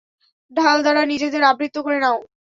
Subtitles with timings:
[0.51, 2.17] ঢাল দ্বারা নিজেদের আবৃত করে নাও।